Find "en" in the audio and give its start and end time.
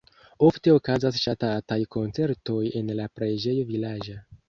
2.83-2.93